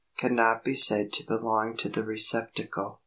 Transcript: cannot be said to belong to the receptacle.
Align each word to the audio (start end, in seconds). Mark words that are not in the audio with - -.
cannot 0.17 0.63
be 0.63 0.73
said 0.73 1.13
to 1.13 1.23
belong 1.27 1.77
to 1.77 1.87
the 1.87 2.03
receptacle. 2.03 2.99